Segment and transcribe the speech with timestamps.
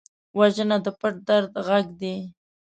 [0.37, 2.15] وژنه د پټ درد غږ دی